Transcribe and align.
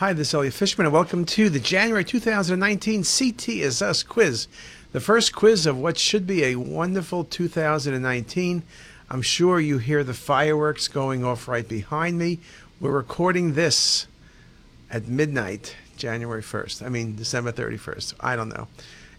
Hi, 0.00 0.14
this 0.14 0.28
is 0.28 0.34
Elliot 0.34 0.54
Fishman, 0.54 0.86
and 0.86 0.94
welcome 0.94 1.26
to 1.26 1.50
the 1.50 1.60
January 1.60 2.04
2019 2.04 3.04
CT 3.04 3.48
Us 3.82 4.02
quiz. 4.02 4.48
The 4.92 4.98
first 4.98 5.34
quiz 5.34 5.66
of 5.66 5.76
what 5.76 5.98
should 5.98 6.26
be 6.26 6.42
a 6.42 6.56
wonderful 6.56 7.22
2019. 7.22 8.62
I'm 9.10 9.20
sure 9.20 9.60
you 9.60 9.76
hear 9.76 10.02
the 10.02 10.14
fireworks 10.14 10.88
going 10.88 11.22
off 11.22 11.46
right 11.48 11.68
behind 11.68 12.18
me. 12.18 12.38
We're 12.80 12.92
recording 12.92 13.52
this 13.52 14.06
at 14.90 15.06
midnight, 15.06 15.76
January 15.98 16.40
1st. 16.40 16.82
I 16.82 16.88
mean, 16.88 17.14
December 17.14 17.52
31st. 17.52 18.14
I 18.20 18.36
don't 18.36 18.48
know. 18.48 18.68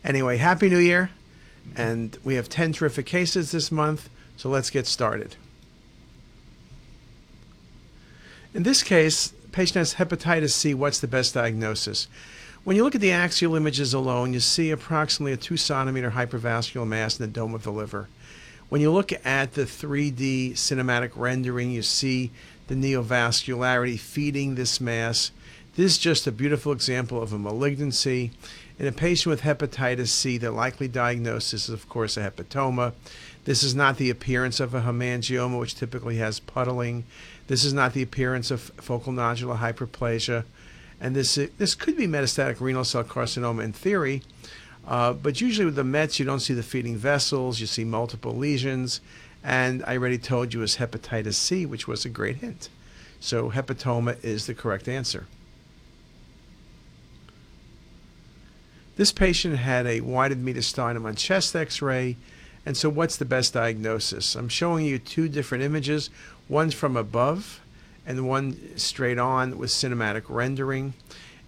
Anyway, 0.03 0.37
Happy 0.37 0.67
New 0.67 0.79
Year. 0.79 1.11
And 1.75 2.17
we 2.23 2.33
have 2.33 2.49
10 2.49 2.73
terrific 2.73 3.05
cases 3.05 3.51
this 3.51 3.71
month, 3.71 4.09
so 4.35 4.49
let's 4.49 4.71
get 4.71 4.87
started. 4.87 5.35
In 8.55 8.63
this 8.63 8.81
case, 8.81 9.31
patient 9.51 9.75
has 9.75 9.95
hepatitis 9.95 10.51
C, 10.51 10.73
what's 10.73 10.99
the 10.99 11.07
best 11.07 11.33
diagnosis? 11.33 12.07
When 12.63 12.75
you 12.75 12.83
look 12.83 12.95
at 12.95 13.01
the 13.01 13.11
axial 13.11 13.55
images 13.55 13.93
alone, 13.93 14.33
you 14.33 14.39
see 14.39 14.69
approximately 14.69 15.33
a 15.33 15.37
2 15.37 15.57
centimeter 15.57 16.11
hypervascular 16.11 16.87
mass 16.87 17.19
in 17.19 17.25
the 17.25 17.31
dome 17.31 17.55
of 17.55 17.63
the 17.63 17.71
liver. 17.71 18.07
When 18.69 18.81
you 18.81 18.91
look 18.91 19.11
at 19.25 19.53
the 19.53 19.63
3D 19.63 20.51
cinematic 20.53 21.11
rendering, 21.15 21.71
you 21.71 21.81
see 21.81 22.31
the 22.67 22.75
neovascularity 22.75 23.99
feeding 23.99 24.55
this 24.55 24.79
mass. 24.79 25.31
This 25.75 25.93
is 25.93 25.97
just 25.97 26.27
a 26.27 26.31
beautiful 26.31 26.71
example 26.71 27.21
of 27.21 27.33
a 27.33 27.39
malignancy. 27.39 28.31
In 28.81 28.87
a 28.87 28.91
patient 28.91 29.29
with 29.29 29.41
hepatitis 29.41 30.07
C, 30.07 30.39
the 30.39 30.49
likely 30.49 30.87
diagnosis 30.87 31.69
is, 31.69 31.69
of 31.69 31.87
course, 31.87 32.17
a 32.17 32.21
hepatoma. 32.21 32.93
This 33.45 33.61
is 33.61 33.75
not 33.75 33.97
the 33.97 34.09
appearance 34.09 34.59
of 34.59 34.73
a 34.73 34.81
hemangioma, 34.81 35.59
which 35.59 35.75
typically 35.75 36.15
has 36.15 36.39
puddling. 36.39 37.03
This 37.45 37.63
is 37.63 37.73
not 37.73 37.93
the 37.93 38.01
appearance 38.01 38.49
of 38.49 38.71
focal 38.77 39.13
nodular 39.13 39.59
hyperplasia. 39.59 40.45
And 40.99 41.15
this, 41.15 41.35
this 41.59 41.75
could 41.75 41.95
be 41.95 42.07
metastatic 42.07 42.59
renal 42.59 42.83
cell 42.83 43.03
carcinoma 43.03 43.63
in 43.63 43.71
theory, 43.71 44.23
uh, 44.87 45.13
but 45.13 45.41
usually 45.41 45.65
with 45.65 45.75
the 45.75 45.83
METs, 45.83 46.17
you 46.17 46.25
don't 46.25 46.39
see 46.39 46.55
the 46.55 46.63
feeding 46.63 46.97
vessels, 46.97 47.59
you 47.59 47.67
see 47.67 47.83
multiple 47.83 48.35
lesions. 48.35 48.99
And 49.43 49.83
I 49.85 49.97
already 49.97 50.17
told 50.17 50.55
you 50.55 50.63
it's 50.63 50.77
hepatitis 50.77 51.35
C, 51.35 51.67
which 51.67 51.87
was 51.87 52.03
a 52.03 52.09
great 52.09 52.37
hint. 52.37 52.69
So 53.19 53.51
hepatoma 53.51 54.17
is 54.23 54.47
the 54.47 54.55
correct 54.55 54.87
answer. 54.87 55.27
This 59.01 59.11
patient 59.11 59.55
had 59.55 59.87
a 59.87 60.01
widened 60.01 60.47
mediastinum 60.47 61.05
on 61.05 61.15
chest 61.15 61.55
x-ray. 61.55 62.17
And 62.67 62.77
so 62.77 62.87
what's 62.87 63.17
the 63.17 63.25
best 63.25 63.51
diagnosis? 63.51 64.35
I'm 64.35 64.47
showing 64.47 64.85
you 64.85 64.99
two 64.99 65.27
different 65.27 65.63
images. 65.63 66.11
one 66.47 66.69
from 66.69 66.95
above 66.95 67.61
and 68.05 68.27
one 68.27 68.77
straight 68.77 69.17
on 69.17 69.57
with 69.57 69.71
cinematic 69.71 70.25
rendering. 70.29 70.93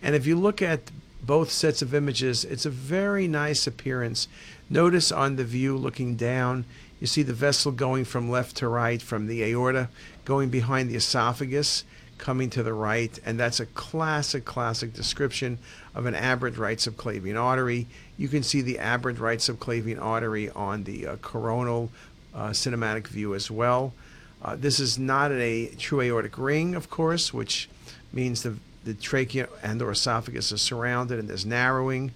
And 0.01 0.15
if 0.15 0.25
you 0.25 0.35
look 0.35 0.63
at 0.63 0.89
both 1.21 1.51
sets 1.51 1.83
of 1.83 1.93
images, 1.93 2.43
it's 2.43 2.65
a 2.65 2.71
very 2.71 3.27
nice 3.27 3.67
appearance. 3.67 4.27
Notice 4.67 5.11
on 5.11 5.35
the 5.35 5.43
view 5.43 5.77
looking 5.77 6.15
down, 6.15 6.65
you 6.99 7.05
see 7.05 7.21
the 7.21 7.33
vessel 7.33 7.71
going 7.71 8.03
from 8.03 8.31
left 8.31 8.57
to 8.57 8.67
right, 8.67 8.99
from 8.99 9.27
the 9.27 9.43
aorta, 9.43 9.89
going 10.25 10.49
behind 10.49 10.89
the 10.89 10.95
esophagus, 10.95 11.83
coming 12.17 12.50
to 12.52 12.64
the 12.64 12.73
right, 12.73 13.17
and 13.25 13.39
that's 13.39 13.59
a 13.59 13.66
classic, 13.67 14.45
classic 14.45 14.94
description 14.94 15.58
of 15.95 16.06
an 16.06 16.16
aberrant 16.16 16.58
right 16.58 16.78
subclavian 16.78 17.42
artery. 17.42 17.88
You 18.17 18.28
can 18.28 18.44
see 18.44 18.61
the 18.61 18.80
aberrant 18.80 19.20
right 19.20 19.39
subclavian 19.39 20.02
artery 20.02 20.50
on 20.50 20.83
the 20.83 21.08
uh, 21.08 21.16
coronal 21.17 21.92
uh, 22.33 22.50
cinematic 22.50 23.08
view 23.08 23.36
as 23.36 23.52
well. 23.52 23.93
Uh, 24.42 24.55
this 24.55 24.80
is 24.80 24.99
not 24.99 25.32
a 25.32 25.67
true 25.77 26.02
aortic 26.02 26.37
ring, 26.37 26.76
of 26.76 26.89
course, 26.89 27.33
which 27.33 27.70
means 28.11 28.43
the, 28.43 28.55
the 28.83 28.93
trachea 28.93 29.48
and 29.61 29.82
or 29.82 29.92
esophagus 29.92 30.52
is 30.52 30.61
surrounded 30.61 31.20
and 31.20 31.30
there's 31.30 31.45
narrowing. 31.45 32.11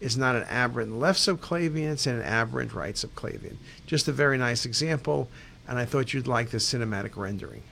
It's 0.00 0.16
not 0.16 0.34
an 0.34 0.44
aberrant 0.44 0.98
left 0.98 1.20
subclavian, 1.20 1.92
it's 1.92 2.06
an 2.06 2.22
aberrant 2.22 2.74
right 2.74 2.94
subclavian. 2.94 3.56
Just 3.86 4.08
a 4.08 4.12
very 4.12 4.38
nice 4.38 4.64
example, 4.64 5.28
and 5.68 5.78
I 5.78 5.84
thought 5.84 6.12
you'd 6.12 6.26
like 6.26 6.50
the 6.50 6.58
cinematic 6.58 7.16
rendering. 7.16 7.62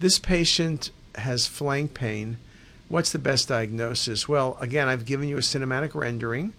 This 0.00 0.18
patient 0.18 0.92
has 1.16 1.46
flank 1.46 1.92
pain. 1.92 2.38
What's 2.88 3.12
the 3.12 3.18
best 3.18 3.48
diagnosis? 3.48 4.26
Well, 4.26 4.56
again, 4.58 4.88
I've 4.88 5.04
given 5.04 5.28
you 5.28 5.36
a 5.36 5.40
cinematic 5.40 5.94
rendering, 5.94 6.54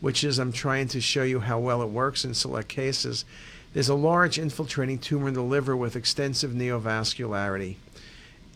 which 0.00 0.24
is 0.24 0.38
I'm 0.38 0.50
trying 0.50 0.88
to 0.88 1.02
show 1.02 1.22
you 1.22 1.40
how 1.40 1.58
well 1.58 1.82
it 1.82 1.90
works 1.90 2.24
in 2.24 2.32
select 2.32 2.68
cases. 2.68 3.26
There's 3.74 3.90
a 3.90 3.94
large 3.94 4.38
infiltrating 4.38 4.98
tumor 4.98 5.28
in 5.28 5.34
the 5.34 5.42
liver 5.42 5.76
with 5.76 5.94
extensive 5.94 6.52
neovascularity. 6.52 7.76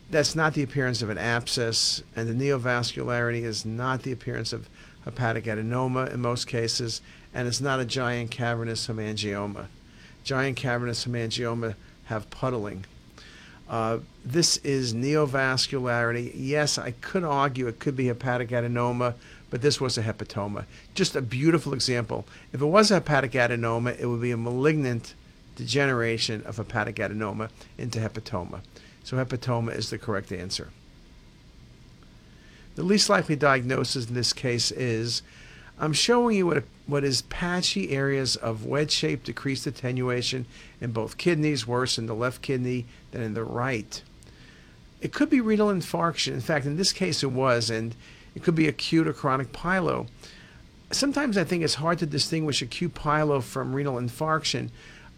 That's 0.09 0.35
not 0.35 0.55
the 0.55 0.63
appearance 0.63 1.03
of 1.03 1.11
an 1.11 1.19
abscess, 1.19 2.01
and 2.15 2.27
the 2.27 2.33
neovascularity 2.33 3.43
is 3.43 3.63
not 3.63 4.01
the 4.01 4.11
appearance 4.11 4.53
of 4.53 4.67
hepatic 5.05 5.43
adenoma 5.43 6.11
in 6.11 6.19
most 6.19 6.47
cases, 6.47 7.01
and 7.31 7.47
it's 7.47 7.61
not 7.61 7.79
a 7.79 7.85
giant 7.85 8.31
cavernous 8.31 8.87
hemangioma. 8.87 9.67
Giant 10.23 10.57
cavernous 10.57 11.05
hemangioma 11.05 11.75
have 12.05 12.31
puddling. 12.31 12.85
Uh, 13.71 13.99
this 14.25 14.57
is 14.57 14.93
neovascularity. 14.93 16.33
Yes, 16.35 16.77
I 16.77 16.91
could 16.91 17.23
argue 17.23 17.67
it 17.67 17.79
could 17.79 17.95
be 17.95 18.07
hepatic 18.07 18.49
adenoma, 18.49 19.13
but 19.49 19.61
this 19.61 19.79
was 19.79 19.97
a 19.97 20.03
hepatoma. 20.03 20.65
Just 20.93 21.15
a 21.15 21.21
beautiful 21.21 21.73
example. 21.73 22.25
If 22.51 22.61
it 22.61 22.65
was 22.65 22.91
a 22.91 22.95
hepatic 22.95 23.31
adenoma, 23.31 23.97
it 23.97 24.07
would 24.07 24.21
be 24.21 24.31
a 24.31 24.37
malignant 24.37 25.15
degeneration 25.55 26.43
of 26.43 26.57
hepatic 26.57 26.97
adenoma 26.97 27.49
into 27.77 27.99
hepatoma. 27.99 28.59
So 29.05 29.15
hepatoma 29.15 29.73
is 29.73 29.89
the 29.89 29.97
correct 29.97 30.33
answer. 30.33 30.69
The 32.75 32.83
least 32.83 33.09
likely 33.09 33.37
diagnosis 33.37 34.09
in 34.09 34.15
this 34.15 34.33
case 34.33 34.71
is 34.71 35.21
I'm 35.79 35.93
showing 35.93 36.37
you 36.37 36.47
what, 36.47 36.63
what 36.85 37.03
is 37.03 37.23
patchy 37.23 37.91
areas 37.91 38.35
of 38.35 38.65
wedge-shaped 38.65 39.25
decreased 39.25 39.65
attenuation 39.65 40.45
in 40.79 40.91
both 40.91 41.17
kidneys, 41.17 41.65
worse 41.65 41.97
in 41.97 42.05
the 42.05 42.13
left 42.13 42.41
kidney 42.41 42.85
than 43.11 43.21
in 43.21 43.33
the 43.33 43.43
right. 43.43 44.01
It 45.01 45.13
could 45.13 45.29
be 45.29 45.41
renal 45.41 45.69
infarction. 45.69 46.33
In 46.33 46.41
fact, 46.41 46.65
in 46.65 46.77
this 46.77 46.93
case 46.93 47.23
it 47.23 47.31
was, 47.31 47.69
and 47.71 47.95
it 48.35 48.43
could 48.43 48.55
be 48.55 48.67
acute 48.67 49.07
or 49.07 49.13
chronic 49.13 49.51
pyelo. 49.51 50.07
Sometimes 50.91 51.37
I 51.37 51.43
think 51.43 51.63
it's 51.63 51.75
hard 51.75 51.99
to 51.99 52.05
distinguish 52.05 52.61
acute 52.61 52.93
pyelo 52.93 53.41
from 53.41 53.73
renal 53.73 53.95
infarction. 53.95 54.69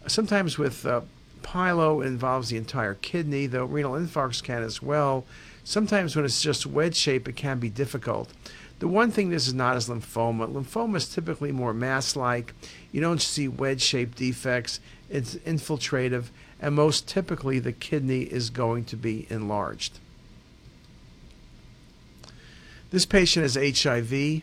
Sometimes 0.06 0.56
with 0.56 0.86
uh, 0.86 1.02
pyelo, 1.42 2.02
it 2.02 2.06
involves 2.06 2.48
the 2.48 2.56
entire 2.56 2.94
kidney, 2.94 3.46
though 3.46 3.66
renal 3.66 3.92
infarcts 3.92 4.42
can 4.42 4.62
as 4.62 4.80
well. 4.80 5.26
Sometimes 5.64 6.14
when 6.14 6.24
it's 6.24 6.42
just 6.42 6.66
wedge 6.66 6.96
shape, 6.96 7.28
it 7.28 7.36
can 7.36 7.58
be 7.58 7.70
difficult. 7.70 8.30
The 8.80 8.88
one 8.88 9.10
thing 9.10 9.30
this 9.30 9.46
is 9.46 9.54
not 9.54 9.76
is 9.76 9.88
lymphoma. 9.88 10.52
Lymphoma 10.52 10.96
is 10.96 11.08
typically 11.08 11.52
more 11.52 11.72
mass 11.72 12.16
like. 12.16 12.54
You 12.92 13.00
don't 13.00 13.22
see 13.22 13.48
wedge 13.48 13.80
shaped 13.80 14.18
defects, 14.18 14.80
it's 15.08 15.36
infiltrative, 15.36 16.26
and 16.60 16.74
most 16.74 17.08
typically 17.08 17.58
the 17.58 17.72
kidney 17.72 18.22
is 18.22 18.50
going 18.50 18.84
to 18.86 18.96
be 18.96 19.26
enlarged. 19.30 19.98
This 22.90 23.06
patient 23.06 23.42
has 23.42 23.54
HIV 23.54 24.42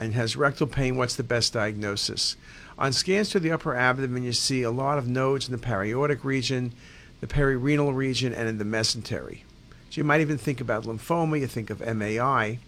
and 0.00 0.14
has 0.14 0.36
rectal 0.36 0.66
pain. 0.66 0.96
What's 0.96 1.16
the 1.16 1.22
best 1.22 1.52
diagnosis? 1.52 2.36
On 2.78 2.92
scans 2.92 3.28
to 3.30 3.40
the 3.40 3.52
upper 3.52 3.76
abdomen, 3.76 4.24
you 4.24 4.32
see 4.32 4.62
a 4.62 4.70
lot 4.70 4.98
of 4.98 5.06
nodes 5.06 5.46
in 5.46 5.52
the 5.52 5.58
paraortic 5.58 6.24
region, 6.24 6.72
the 7.20 7.26
perirenal 7.26 7.94
region, 7.94 8.32
and 8.32 8.48
in 8.48 8.58
the 8.58 8.64
mesentery. 8.64 9.42
So 9.90 10.00
you 10.00 10.04
might 10.04 10.20
even 10.20 10.38
think 10.38 10.60
about 10.60 10.84
lymphoma, 10.84 11.38
you 11.38 11.46
think 11.46 11.70
of 11.70 11.80
MAI. 11.80 12.58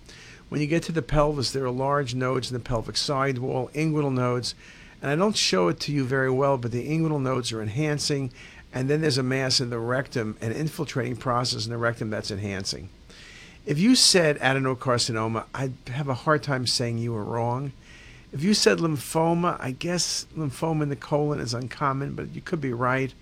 When 0.49 0.61
you 0.61 0.67
get 0.67 0.83
to 0.85 0.93
the 0.93 1.03
pelvis, 1.03 1.51
there 1.51 1.65
are 1.65 1.71
large 1.71 2.15
nodes 2.15 2.51
in 2.51 2.55
the 2.55 2.65
pelvic 2.65 2.97
sidewall, 2.97 3.71
inguinal 3.75 4.13
nodes, 4.13 4.55
and 5.03 5.11
I 5.11 5.17
don't 5.17 5.37
show 5.37 5.69
it 5.69 5.81
to 5.81 5.93
you 5.93 6.05
very 6.05 6.31
well, 6.31 6.57
but 6.59 6.71
the 6.71 6.89
inguinal 6.89 7.21
nodes 7.21 7.53
are 7.53 7.63
enhancing, 7.63 8.31
and 8.73 8.89
then 8.89 9.01
there's 9.01 9.19
a 9.19 9.23
mass 9.23 9.61
in 9.61 9.71
the 9.71 9.79
rectum, 9.79 10.37
an 10.41 10.53
infiltrating 10.53 11.17
process 11.17 11.65
in 11.65 11.71
the 11.71 11.79
rectum 11.79 12.11
that's 12.11 12.31
enhancing. 12.31 12.89
If 13.67 13.79
you 13.79 13.95
said 13.95 14.39
adenocarcinoma, 14.41 15.47
I'd 15.55 15.73
have 15.87 16.09
a 16.09 16.15
hard 16.15 16.43
time 16.43 16.67
saying 16.67 16.99
you 16.99 17.13
were 17.15 17.25
wrong. 17.25 17.73
If 18.33 18.43
you 18.43 18.53
said 18.53 18.79
lymphoma, 18.79 19.57
I 19.61 19.71
guess 19.71 20.27
lymphoma 20.37 20.83
in 20.83 20.89
the 20.91 20.97
colon 20.97 21.41
is 21.41 21.55
uncommon, 21.55 22.15
but 22.15 22.35
you 22.35 22.41
could 22.41 22.61
be 22.61 22.73
right. 22.73 23.15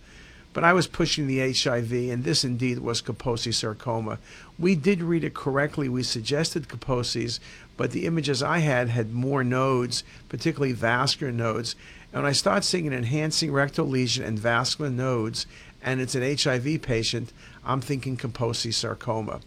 But 0.52 0.64
I 0.64 0.72
was 0.72 0.87
pushing 0.87 1.26
the 1.26 1.52
HIV, 1.52 1.93
and 1.93 2.25
this 2.25 2.44
indeed 2.44 2.81
was 2.81 3.00
Kaposi 3.00 3.54
sarcoma. 3.54 4.19
We 4.58 4.75
did 4.75 5.02
read 5.02 5.25
it 5.25 5.34
correctly. 5.34 5.88
We 5.88 6.02
suggested 6.02 6.69
Kaposi's, 6.69 7.40
but 7.76 7.93
the 7.93 8.04
images 8.06 8.43
I 8.43 8.58
had 8.58 8.90
had 8.90 9.14
more 9.14 9.43
nodes, 9.43 10.04
particularly 10.28 10.72
vascular 10.72 11.32
nodes. 11.32 11.75
And 12.12 12.22
when 12.22 12.28
I 12.28 12.32
start 12.32 12.64
seeing 12.64 12.87
an 12.87 12.93
enhancing 12.93 13.50
rectal 13.50 13.87
lesion 13.87 14.25
and 14.25 14.38
vascular 14.38 14.90
nodes, 14.90 15.46
and 15.82 16.00
it's 16.00 16.14
an 16.14 16.37
HIV 16.37 16.82
patient, 16.82 17.32
I'm 17.64 17.81
thinking 17.81 18.16
Kaposi 18.16 18.75
sarcoma. 18.75 19.40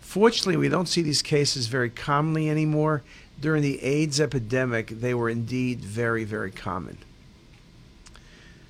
Fortunately, 0.00 0.56
we 0.56 0.68
don't 0.68 0.88
see 0.88 1.02
these 1.02 1.20
cases 1.20 1.66
very 1.66 1.90
commonly 1.90 2.48
anymore. 2.48 3.02
During 3.40 3.62
the 3.62 3.82
AIDS 3.82 4.20
epidemic, 4.20 4.88
they 4.88 5.12
were 5.12 5.28
indeed 5.28 5.80
very, 5.80 6.24
very 6.24 6.50
common. 6.50 6.98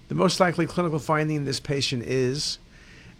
The 0.09 0.15
most 0.15 0.39
likely 0.39 0.67
clinical 0.67 0.99
finding 0.99 1.37
in 1.37 1.45
this 1.45 1.61
patient 1.61 2.05
is 2.05 2.59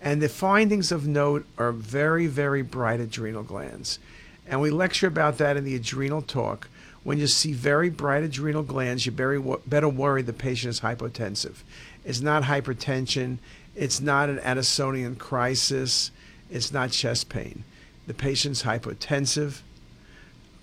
And 0.01 0.21
the 0.21 0.29
findings 0.29 0.93
of 0.93 1.07
note 1.07 1.47
are 1.59 1.73
very, 1.73 2.27
very 2.27 2.63
bright 2.63 3.01
adrenal 3.01 3.43
glands. 3.43 3.99
And 4.47 4.61
we 4.61 4.71
lecture 4.71 5.07
about 5.07 5.39
that 5.39 5.57
in 5.57 5.65
the 5.65 5.75
adrenal 5.75 6.23
talk. 6.23 6.69
When 7.03 7.19
you 7.19 7.27
see 7.27 7.53
very 7.53 7.89
bright 7.91 8.23
adrenal 8.23 8.63
glands, 8.63 9.07
you 9.07 9.13
better 9.13 9.89
worry 9.89 10.23
the 10.23 10.33
patient 10.33 10.71
is 10.71 10.81
hypotensive. 10.81 11.57
It's 12.05 12.21
not 12.21 12.45
hypertension. 12.45 13.39
It's 13.75 14.01
not 14.01 14.29
an 14.29 14.39
Addisonian 14.39 15.19
crisis. 15.19 16.11
It's 16.51 16.73
not 16.73 16.91
chest 16.91 17.29
pain. 17.29 17.65
The 18.07 18.15
patient's 18.15 18.63
hypotensive. 18.63 19.61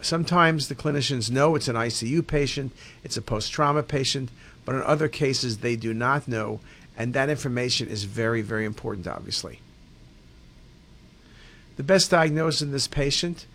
Sometimes 0.01 0.67
the 0.67 0.75
clinicians 0.75 1.31
know 1.31 1.55
it's 1.55 1.69
an 1.69 1.75
ICU 1.75 2.27
patient, 2.27 2.73
it's 3.05 3.15
a 3.15 3.21
post 3.21 3.53
trauma 3.53 3.83
patient, 3.83 4.29
but 4.65 4.75
in 4.75 4.81
other 4.81 5.07
cases 5.07 5.59
they 5.59 5.75
do 5.75 5.93
not 5.93 6.27
know, 6.27 6.59
and 6.97 7.13
that 7.13 7.29
information 7.29 7.87
is 7.87 8.03
very, 8.03 8.41
very 8.41 8.65
important, 8.65 9.07
obviously. 9.07 9.59
The 11.75 11.83
best 11.83 12.11
diagnosis 12.11 12.61
in 12.61 12.71
this 12.71 12.87
patient 12.87 13.45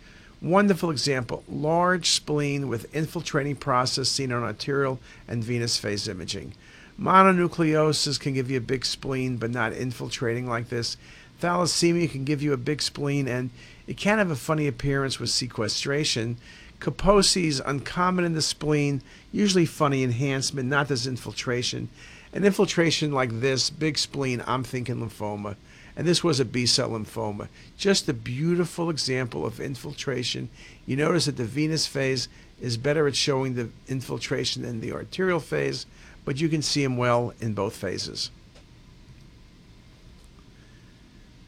wonderful 0.41 0.89
example 0.89 1.43
large 1.49 2.11
spleen 2.11 2.67
with 2.67 2.93
infiltrating 2.95 3.55
process 3.55 4.09
seen 4.09 4.31
on 4.31 4.43
arterial 4.43 4.99
and 5.27 5.43
venous 5.43 5.77
phase 5.77 6.07
imaging. 6.07 6.53
Mononucleosis 6.99 8.19
can 8.19 8.33
give 8.33 8.51
you 8.51 8.57
a 8.57 8.61
big 8.61 8.85
spleen, 8.85 9.37
but 9.37 9.51
not 9.51 9.73
infiltrating 9.73 10.47
like 10.47 10.69
this. 10.69 10.97
Thalassemia 11.41 12.11
can 12.11 12.25
give 12.25 12.41
you 12.41 12.51
a 12.51 12.57
big 12.57 12.81
spleen, 12.81 13.27
and 13.27 13.51
it 13.87 13.95
can 13.95 14.17
have 14.17 14.31
a 14.31 14.35
funny 14.35 14.67
appearance 14.67 15.19
with 15.19 15.29
sequestration. 15.29 16.37
Kaposi 16.79 17.45
is 17.45 17.61
uncommon 17.65 18.25
in 18.25 18.33
the 18.33 18.41
spleen, 18.41 19.01
usually 19.31 19.65
funny 19.65 20.03
enhancement, 20.03 20.69
not 20.69 20.87
this 20.87 21.05
infiltration. 21.05 21.89
An 22.31 22.45
infiltration 22.45 23.11
like 23.11 23.41
this, 23.41 23.69
big 23.69 23.97
spleen, 23.97 24.43
I'm 24.47 24.63
thinking 24.63 24.95
lymphoma. 24.95 25.55
And 25.95 26.07
this 26.07 26.23
was 26.23 26.39
a 26.39 26.45
B 26.45 26.65
cell 26.65 26.91
lymphoma. 26.91 27.49
Just 27.77 28.07
a 28.07 28.13
beautiful 28.13 28.89
example 28.89 29.45
of 29.45 29.59
infiltration. 29.59 30.49
You 30.85 30.95
notice 30.95 31.25
that 31.25 31.35
the 31.35 31.43
venous 31.43 31.85
phase 31.85 32.29
is 32.61 32.77
better 32.77 33.07
at 33.07 33.15
showing 33.15 33.55
the 33.55 33.69
infiltration 33.87 34.61
than 34.61 34.79
the 34.79 34.93
arterial 34.93 35.39
phase 35.39 35.85
but 36.29 36.39
you 36.39 36.47
can 36.47 36.61
see 36.61 36.83
them 36.83 36.95
well 36.95 37.33
in 37.39 37.53
both 37.55 37.75
phases. 37.75 38.29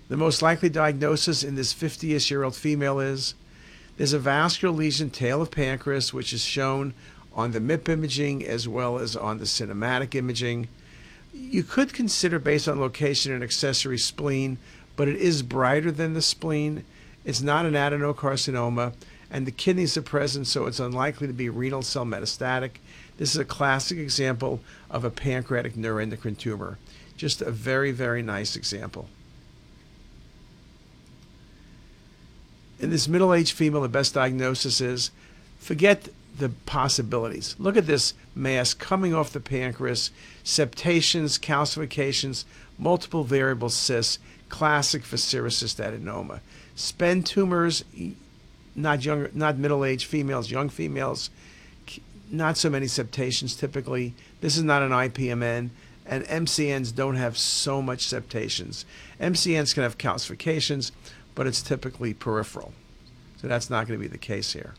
The 0.10 0.18
most 0.18 0.42
likely 0.42 0.70
diagnosis 0.70 1.44
in 1.44 1.54
this 1.54 1.72
50ish 1.72 2.32
year 2.32 2.44
old 2.44 2.56
female 2.56 3.00
is 3.00 3.36
there's 4.02 4.14
a 4.14 4.18
vascular 4.18 4.74
lesion, 4.74 5.12
tail 5.12 5.44
of 5.44 5.52
pancreas, 5.52 6.12
which 6.12 6.34
is 6.34 6.44
shown 6.44 6.92
on 7.36 7.52
the 7.52 7.60
MIP 7.60 7.88
imaging 7.88 8.44
as 8.44 8.68
well 8.68 8.98
as 8.98 9.16
on 9.16 9.38
the 9.38 9.46
cinematic 9.46 10.16
imaging. 10.16 10.68
You 11.32 11.62
could 11.62 11.94
consider, 11.94 12.40
based 12.40 12.68
on 12.68 12.80
location, 12.80 13.32
an 13.32 13.44
accessory 13.44 14.00
spleen, 14.00 14.58
but 14.96 15.08
it 15.08 15.18
is 15.18 15.44
brighter 15.44 15.92
than 15.92 16.16
the 16.16 16.22
spleen. 16.24 16.84
It's 17.26 17.44
not 17.44 17.68
an 17.68 17.76
adenocarcinoma, 17.76 18.94
and 19.30 19.46
the 19.46 19.52
kidneys 19.52 19.96
are 19.96 20.02
present, 20.02 20.48
so 20.48 20.66
it's 20.66 20.80
unlikely 20.80 21.28
to 21.28 21.34
be 21.34 21.50
renal 21.50 21.84
cell 21.84 22.04
metastatic. 22.04 22.78
This 23.18 23.36
is 23.36 23.38
a 23.38 23.46
classic 23.46 24.00
example 24.00 24.62
of 24.90 25.06
a 25.06 25.12
pancreatic 25.12 25.76
neuroendocrine 25.76 26.40
tumor. 26.40 26.80
Just 27.18 27.44
a 27.44 27.52
very, 27.52 27.92
very 27.92 28.24
nice 28.24 28.56
example. 28.56 29.10
In 32.82 32.90
this 32.90 33.08
middle 33.08 33.32
aged 33.32 33.56
female, 33.56 33.82
the 33.82 33.88
best 33.88 34.16
diagnosis 34.16 34.82
is 34.82 35.12
forget 35.60 36.10
the 36.38 36.50
possibilities. 36.50 37.56
Look 37.60 37.78
at 37.78 37.86
this 37.86 38.16
mass 38.34 38.74
coming 38.74 39.14
off 39.14 39.32
the 39.32 39.40
pancreas, 39.40 40.10
septations, 40.44 41.38
calcifications, 41.38 42.44
multiple 42.80 43.24
variable 43.24 43.70
cysts, 43.70 44.18
classic 44.50 45.04
for 45.04 45.18
serous 45.18 45.62
cystadenoma. 45.62 46.40
SPEN 46.76 47.22
tumors, 47.22 47.86
not 48.76 49.06
young, 49.06 49.28
not 49.34 49.60
middle-aged 49.60 50.08
females, 50.08 50.50
young 50.50 50.68
females, 50.68 51.30
not 52.32 52.58
so 52.58 52.70
many 52.70 52.88
septations 52.88 53.56
typically. 53.56 54.16
This 54.40 54.58
is 54.58 54.64
not 54.64 54.82
an 54.82 54.90
IPMN, 54.90 55.70
and 56.08 56.24
MCNs 56.26 56.96
don't 56.96 57.16
have 57.18 57.38
so 57.38 57.82
much 57.82 58.08
septations. 58.08 58.86
MCNs 59.20 59.74
can 59.74 59.84
have 59.84 60.00
calcifications, 60.00 60.92
but 61.36 61.48
it's 61.48 61.62
typically 61.62 62.14
peripheral. 62.14 62.74
So 63.38 63.48
that's 63.48 63.70
not 63.70 63.88
going 63.88 64.00
to 64.00 64.04
be 64.04 64.12
the 64.12 64.18
case 64.18 64.54
here. 64.54 64.74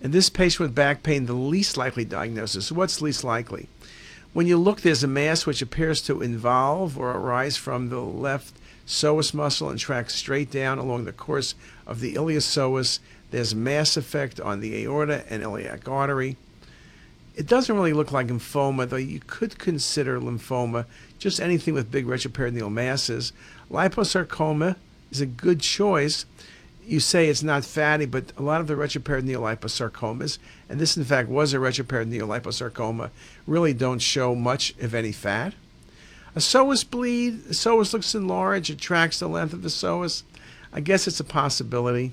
In 0.00 0.10
this 0.10 0.28
patient 0.28 0.60
with 0.60 0.74
back 0.74 1.02
pain, 1.02 1.26
the 1.26 1.32
least 1.32 1.76
likely 1.76 2.04
diagnosis, 2.04 2.72
what's 2.72 3.00
least 3.00 3.22
likely? 3.22 3.68
When 4.32 4.46
you 4.46 4.56
look, 4.56 4.80
there's 4.80 5.04
a 5.04 5.08
mass 5.08 5.46
which 5.46 5.62
appears 5.62 6.02
to 6.02 6.22
involve 6.22 6.98
or 6.98 7.10
arise 7.10 7.56
from 7.56 7.88
the 7.88 8.00
left 8.00 8.54
psoas 8.86 9.32
muscle 9.32 9.70
and 9.70 9.78
track 9.78 10.10
straight 10.10 10.50
down 10.50 10.78
along 10.78 11.04
the 11.04 11.12
course 11.12 11.54
of 11.86 12.00
the 12.00 12.14
iliopsoas 12.14 12.98
there's 13.32 13.54
mass 13.54 13.96
effect 13.96 14.38
on 14.40 14.60
the 14.60 14.84
aorta 14.84 15.24
and 15.28 15.42
iliac 15.42 15.88
artery. 15.88 16.36
It 17.34 17.46
doesn't 17.46 17.74
really 17.74 17.94
look 17.94 18.12
like 18.12 18.26
lymphoma, 18.26 18.86
though 18.86 18.96
you 18.96 19.20
could 19.26 19.58
consider 19.58 20.20
lymphoma 20.20 20.84
just 21.18 21.40
anything 21.40 21.72
with 21.72 21.90
big 21.90 22.06
retroperitoneal 22.06 22.70
masses. 22.70 23.32
Liposarcoma 23.72 24.76
is 25.10 25.22
a 25.22 25.26
good 25.26 25.60
choice. 25.60 26.26
You 26.86 27.00
say 27.00 27.28
it's 27.28 27.42
not 27.42 27.64
fatty, 27.64 28.04
but 28.04 28.32
a 28.36 28.42
lot 28.42 28.60
of 28.60 28.66
the 28.66 28.74
retroperitoneal 28.74 29.40
liposarcomas, 29.40 30.38
and 30.68 30.78
this 30.78 30.96
in 30.96 31.04
fact 31.04 31.28
was 31.28 31.54
a 31.54 31.58
retroperitoneal 31.58 32.28
liposarcoma, 32.28 33.10
really 33.46 33.72
don't 33.72 34.00
show 34.00 34.34
much, 34.34 34.74
if 34.78 34.92
any, 34.92 35.12
fat. 35.12 35.54
A 36.34 36.40
psoas 36.40 36.88
bleed, 36.88 37.44
the 37.44 37.54
psoas 37.54 37.92
looks 37.92 38.14
enlarged, 38.14 38.68
it 38.68 38.78
tracks 38.78 39.20
the 39.20 39.28
length 39.28 39.52
of 39.52 39.62
the 39.62 39.68
psoas. 39.68 40.22
I 40.72 40.80
guess 40.80 41.06
it's 41.06 41.20
a 41.20 41.24
possibility. 41.24 42.12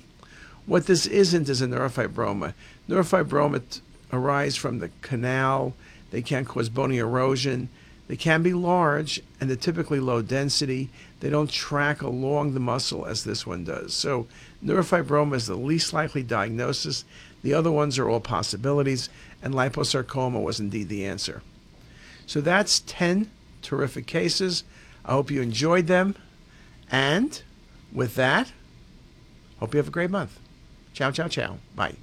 What 0.66 0.86
this 0.86 1.06
isn't 1.06 1.48
is 1.48 1.60
a 1.60 1.66
neurofibroma. 1.66 2.54
Neurofibroma 2.88 3.80
arise 4.12 4.56
from 4.56 4.78
the 4.78 4.90
canal. 5.00 5.74
They 6.10 6.22
can 6.22 6.44
cause 6.44 6.68
bony 6.68 6.98
erosion. 6.98 7.70
They 8.08 8.16
can 8.16 8.42
be 8.42 8.52
large 8.52 9.22
and 9.40 9.48
they're 9.48 9.56
typically 9.56 10.00
low 10.00 10.20
density. 10.20 10.90
They 11.20 11.30
don't 11.30 11.50
track 11.50 12.02
along 12.02 12.54
the 12.54 12.60
muscle 12.60 13.06
as 13.06 13.24
this 13.24 13.46
one 13.46 13.64
does. 13.64 13.94
So 13.94 14.26
neurofibroma 14.64 15.34
is 15.34 15.46
the 15.46 15.54
least 15.54 15.92
likely 15.92 16.22
diagnosis. 16.22 17.04
The 17.42 17.54
other 17.54 17.70
ones 17.70 17.98
are 17.98 18.08
all 18.08 18.20
possibilities, 18.20 19.08
and 19.42 19.54
liposarcoma 19.54 20.42
was 20.42 20.60
indeed 20.60 20.88
the 20.88 21.04
answer. 21.04 21.42
So 22.26 22.40
that's 22.40 22.80
10 22.80 23.30
terrific 23.62 24.06
cases. 24.06 24.64
I 25.04 25.12
hope 25.12 25.30
you 25.30 25.42
enjoyed 25.42 25.86
them. 25.86 26.16
And 26.90 27.42
with 27.92 28.14
that, 28.16 28.52
hope 29.58 29.74
you 29.74 29.78
have 29.78 29.88
a 29.88 29.92
great 29.92 30.10
month. 30.10 30.38
Ciao, 30.92 31.10
ciao, 31.10 31.28
ciao. 31.28 31.58
Bye. 31.74 31.94